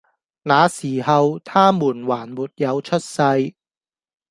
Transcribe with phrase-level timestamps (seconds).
[0.03, 0.07] 那時候，
[1.37, 3.21] 他們還沒有出世，